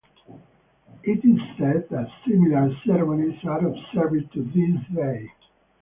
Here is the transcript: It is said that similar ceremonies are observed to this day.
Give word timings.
It 1.03 1.23
is 1.23 1.39
said 1.59 1.87
that 1.91 2.07
similar 2.25 2.71
ceremonies 2.87 3.37
are 3.45 3.67
observed 3.67 4.33
to 4.33 4.43
this 4.45 4.95
day. 4.95 5.29